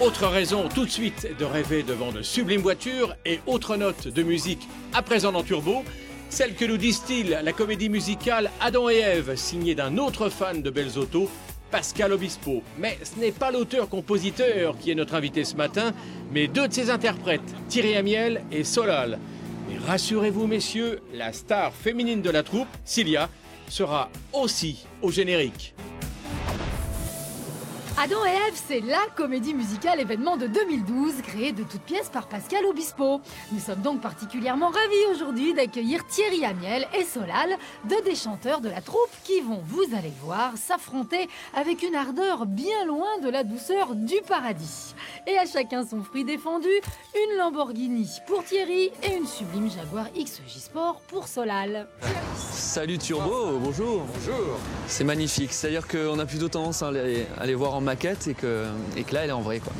[0.00, 4.22] Autre raison tout de suite de rêver devant de sublimes voitures et autre note de
[4.24, 5.84] musique à présent dans Turbo,
[6.30, 10.70] celle que nous distille la comédie musicale Adam et Ève, signée d'un autre fan de
[10.70, 10.90] belles
[11.70, 12.64] Pascal Obispo.
[12.76, 15.92] Mais ce n'est pas l'auteur-compositeur qui est notre invité ce matin,
[16.32, 19.20] mais deux de ses interprètes, Thierry Amiel et Solal.
[19.72, 23.30] Et rassurez-vous messieurs, la star féminine de la troupe, Cilia,
[23.68, 25.74] sera aussi au générique.
[27.96, 32.26] Adam et Ève, c'est la comédie musicale événement de 2012, créée de toutes pièces par
[32.26, 33.20] Pascal Obispo.
[33.52, 37.56] Nous sommes donc particulièrement ravis aujourd'hui d'accueillir Thierry Amiel et Solal,
[37.88, 42.46] deux des chanteurs de la troupe qui vont, vous allez voir, s'affronter avec une ardeur
[42.46, 44.96] bien loin de la douceur du paradis.
[45.28, 46.68] Et à chacun son fruit défendu,
[47.14, 51.86] une Lamborghini pour Thierry et une sublime Jaguar XJ Sport pour Solal.
[52.50, 54.02] Salut Turbo, bonjour.
[54.14, 54.58] Bonjour.
[54.88, 58.34] C'est magnifique, c'est-à-dire qu'on a plutôt tendance à aller, à les voir en maquette et
[58.34, 58.66] que,
[58.96, 59.72] et que là elle est en vrai quoi.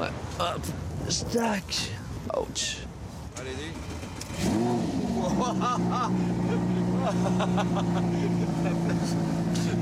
[0.00, 0.08] Ouais.
[0.40, 0.60] Hop,
[1.08, 1.92] stack.
[2.36, 2.78] Ouch.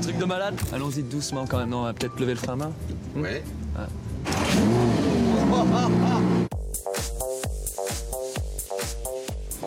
[0.01, 0.55] Truc de malade.
[0.73, 1.69] Allons-y doucement quand même.
[1.69, 2.71] Non, on va peut-être lever le frein à main.
[3.15, 3.43] Ouais.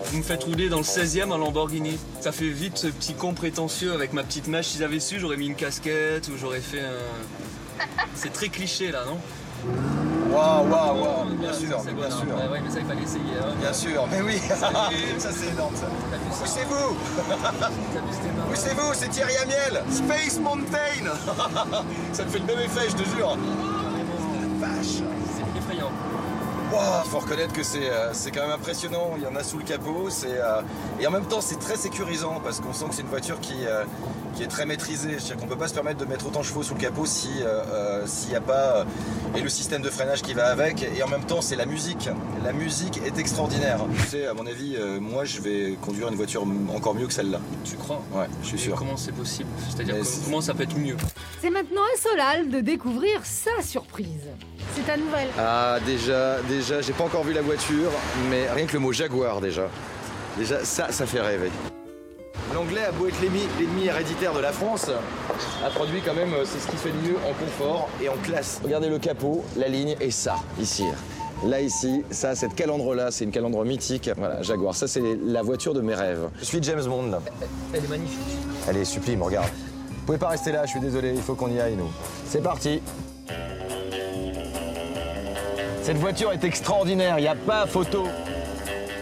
[0.07, 1.99] Vous me faites rouler dans le 16e en Lamborghini.
[2.21, 4.67] Ça fait vite ce petit con prétentieux avec ma petite mèche.
[4.67, 6.95] Si j'avais su, j'aurais mis une casquette ou j'aurais fait un.
[8.15, 9.19] C'est très cliché là, non
[10.33, 12.21] Waouh, waouh, waouh, bien sûr, C'est bien sûr.
[12.51, 13.37] Ouais, mais ça, il fallait essayer.
[13.41, 13.53] hein.
[13.61, 14.39] Bien sûr, mais oui,
[15.19, 15.87] ça c'est énorme ça.
[16.41, 16.97] Poussez-vous.
[18.51, 21.11] Poussez-vous, c'est Thierry Amiel Space Mountain
[22.13, 23.37] Ça me fait le même effet, je te jure
[24.61, 25.03] Vache
[25.35, 25.91] C'est effrayant.
[26.73, 29.11] Waouh, faut reconnaître que c'est euh, c'est quand même impressionnant.
[29.17, 30.63] Il y en a sous le capot, euh,
[31.01, 33.55] et en même temps c'est très sécurisant parce qu'on sent que c'est une voiture qui
[33.67, 33.85] euh,
[34.37, 35.19] qui est très maîtrisée.
[35.19, 37.31] C'est-à-dire qu'on peut pas se permettre de mettre autant de chevaux sous le capot si
[38.07, 38.85] s'il n'y a pas euh,
[39.37, 40.83] et le système de freinage qui va avec.
[40.97, 42.09] Et en même temps c'est la musique.
[42.45, 43.81] La musique est extraordinaire.
[43.97, 47.13] Tu sais, à mon avis, euh, moi je vais conduire une voiture encore mieux que
[47.13, 47.41] celle-là.
[47.65, 48.01] Tu crois?
[48.13, 48.77] Ouais, je suis Et sûr.
[48.77, 49.49] Comment c'est possible?
[49.69, 50.97] C'est-à-dire comment ça peut être mieux?
[51.41, 54.29] C'est maintenant à Solal de découvrir sa surprise.
[54.81, 55.29] C'est ta nouvelle.
[55.39, 57.91] Ah déjà, déjà, j'ai pas encore vu la voiture,
[58.31, 59.69] mais rien que le mot Jaguar déjà.
[60.39, 61.51] Déjà, ça, ça fait rêver.
[62.55, 64.91] L'anglais a beau être l'ennemi l'ennemi héréditaire de la France,
[65.65, 68.17] a produit quand même, euh, c'est ce qui fait de mieux en confort et en
[68.25, 68.61] classe.
[68.65, 70.85] Regardez le capot, la ligne et ça, ici.
[71.45, 74.11] Là, ici, ça, cette calandre-là, c'est une calandre mythique.
[74.17, 76.29] Voilà, Jaguar, ça, c'est la voiture de mes rêves.
[76.39, 77.21] Je suis James Bond, là.
[77.73, 78.19] Elle est magnifique.
[78.69, 79.49] Elle est sublime, regarde.
[79.89, 81.91] Vous pouvez pas rester là, je suis désolé, il faut qu'on y aille, nous.
[82.27, 82.81] C'est parti.
[85.91, 88.07] Cette voiture est extraordinaire, il n'y a pas photo.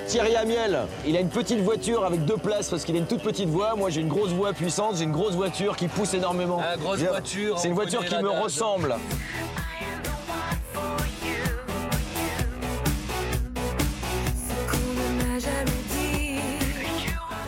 [0.06, 3.20] Thierry Amiel, il a une petite voiture avec deux places parce qu'il a une toute
[3.20, 3.74] petite voix.
[3.76, 6.62] Moi, j'ai une grosse voix puissante, j'ai une grosse voiture qui pousse énormément.
[6.64, 8.96] Ah, grosse Viens, voiture, C'est une voiture qui me ressemble.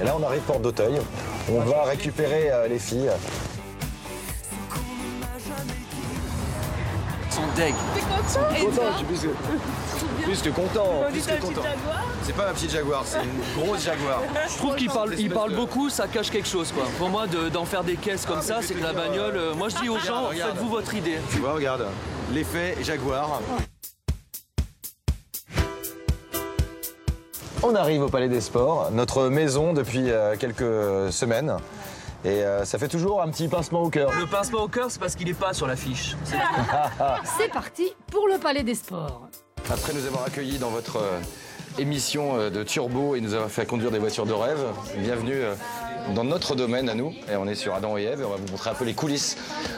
[0.02, 1.00] Et là, on arrive porte d'Auteuil.
[1.50, 3.10] On va récupérer euh, les filles.
[7.30, 7.74] Sont deg.
[7.74, 10.86] Content, je suis plus que, plus que content.
[11.10, 11.62] Plus que content.
[12.22, 14.20] C'est pas ma petite Jaguar, c'est une grosse Jaguar.
[14.50, 16.84] Je trouve qu'il parle, il parle de- beaucoup, ça cache quelque chose quoi.
[16.98, 19.36] Pour moi, de- d'en faire des caisses comme Ah, ça, c'est que la bagnole.
[19.36, 21.18] euh, moi, je dis aux gens, faites-vous votre idée.
[21.32, 21.86] Tu vois, regarde,
[22.32, 23.40] l'effet Jaguar.
[27.62, 31.56] On arrive au Palais des Sports, notre maison depuis euh, quelques semaines.
[32.24, 34.10] Et euh, ça fait toujours un petit pincement au cœur.
[34.18, 36.16] Le pincement au cœur, c'est parce qu'il est pas sur l'affiche.
[36.24, 36.36] C'est-
[37.38, 39.28] C'est parti pour le Palais des Sports.
[39.70, 41.18] Après nous avoir accueillis dans votre euh,
[41.78, 44.58] émission euh, de Turbo et nous avoir fait conduire des voitures de rêve,
[44.98, 45.54] bienvenue euh,
[46.14, 47.14] dans notre domaine à nous.
[47.32, 48.94] Et on est sur Adam et Ève et on va vous montrer un peu les
[48.94, 49.36] coulisses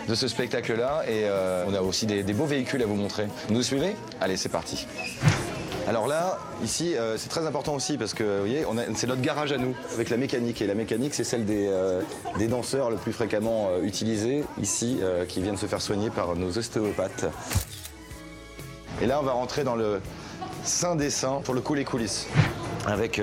[0.09, 1.03] de ce spectacle-là.
[1.06, 3.26] Et euh, on a aussi des, des beaux véhicules à vous montrer.
[3.48, 3.94] Vous nous suivez?
[4.20, 4.86] Allez, c'est parti.
[5.88, 9.53] Alors là, ici, euh, c'est très important aussi parce que, vous voyez, c'est notre garage
[9.53, 10.62] à nous avec la mécanique.
[10.62, 12.03] Et la mécanique, c'est celle des, euh,
[12.48, 17.26] danseurs le plus fréquemment euh, utilisés ici, qui viennent se faire soigner par nos ostéopathes.
[19.01, 20.01] Et là, on va rentrer dans le
[20.65, 22.27] sein des seins, pour le coup, les coulisses.
[22.86, 23.21] Avec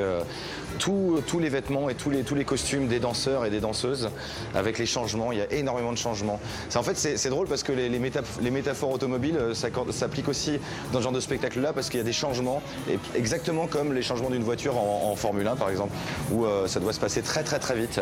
[0.77, 4.09] tous tous les vêtements et tous les, tous les costumes des danseurs et des danseuses,
[4.55, 5.31] avec les changements.
[5.31, 6.39] Il y a énormément de changements.
[6.69, 10.29] C'est- En fait, c'est drôle parce que les, les métaph- les métaphores automobiles euh, s'appliquent
[10.29, 10.59] aussi
[10.93, 14.01] dans ce genre de spectacle-là parce qu'il y a des changements, et exactement comme les
[14.01, 15.93] changements d'une voiture en, en Formule 1, par exemple,
[16.31, 17.99] où euh, ça doit se passer très très très vite,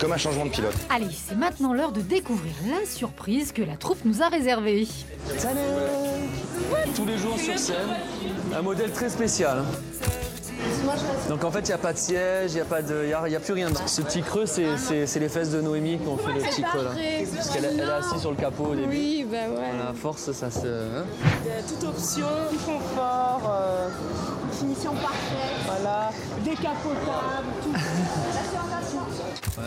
[0.00, 0.74] comme un changement de pilote.
[0.90, 4.86] Allez, c'est maintenant l'heure de découvrir la surprise que la troupe nous a réservée.
[6.94, 7.76] Tous les jours sur scène,
[8.56, 9.64] un modèle très spécial.
[11.28, 13.12] Donc en fait, il n'y a pas de siège, il n'y a, pas de- y
[13.12, 13.68] a, y a plus rien.
[13.86, 16.90] Ce petit creux, c'est- les fesses de Noémie qui ont fait le petit creux là.
[17.36, 18.88] Parce qu'elle est- elle est assise sur le capot au début.
[18.88, 19.46] Oui, bah ouais.
[19.54, 20.66] Voilà, à force, ça se.
[20.66, 21.04] hein.
[21.68, 22.26] Toute option,
[22.64, 23.88] confort, euh,
[24.52, 26.10] finition parfaite, voilà,
[26.44, 27.72] décapotable, tout.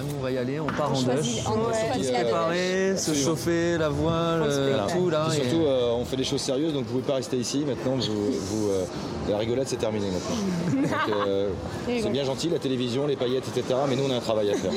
[0.02, 1.10] Nous, on va y aller, on part en deux.
[1.12, 5.28] on va surtout se préparer, se chauffer, la voile, euh, tout là.
[5.32, 7.64] Et et- surtout, euh, on fait des choses sérieuses, donc vous pouvez pas rester ici.
[7.68, 8.86] Maintenant, vous, vous, euh,
[9.30, 10.82] la rigolade, c'est terminé maintenant.
[10.82, 11.50] Donc, euh,
[12.02, 13.80] c'est bien gentil, la télévision, les paillettes, etc.
[13.90, 14.72] Mais nous, on a un travail à faire.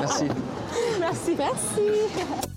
[0.00, 0.24] Merci.
[1.00, 1.34] Merci.
[1.36, 2.48] Merci.